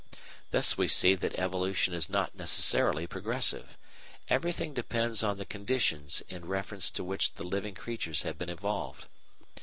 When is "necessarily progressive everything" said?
2.33-4.73